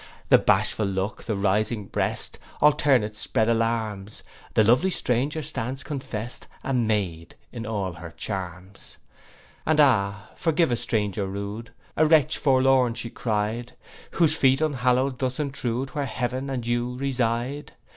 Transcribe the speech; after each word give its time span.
The 0.29 0.39
bashful 0.39 0.87
look, 0.87 1.25
the 1.25 1.35
rising 1.35 1.85
breast, 1.85 2.39
Alternate 2.59 3.15
spread 3.15 3.47
alarms: 3.47 4.23
The 4.55 4.63
lovely 4.63 4.89
stranger 4.89 5.43
stands 5.43 5.83
confest 5.83 6.47
A 6.63 6.73
maid 6.73 7.35
in 7.51 7.67
all 7.67 7.93
her 7.93 8.09
charms. 8.09 8.97
'And, 9.63 9.79
ah, 9.79 10.29
forgive 10.35 10.71
a 10.71 10.75
stranger 10.75 11.27
rude, 11.27 11.71
A 11.95 12.07
wretch 12.07 12.39
forlorn,' 12.39 12.95
she 12.95 13.11
cry'd; 13.11 13.73
'Whose 14.13 14.35
feet 14.35 14.59
unhallowed 14.59 15.19
thus 15.19 15.39
intrude 15.39 15.89
Where 15.91 16.07
heaven 16.07 16.49
and 16.49 16.65
you 16.65 16.95
reside. 16.97 17.73